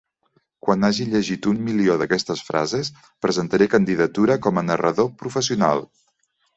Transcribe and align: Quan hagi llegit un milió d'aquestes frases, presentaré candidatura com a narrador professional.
Quan 0.67 0.87
hagi 0.87 1.05
llegit 1.11 1.49
un 1.51 1.59
milió 1.67 1.99
d'aquestes 2.03 2.43
frases, 2.49 2.91
presentaré 3.27 3.71
candidatura 3.77 4.41
com 4.49 4.59
a 4.65 4.69
narrador 4.75 5.17
professional. 5.25 5.91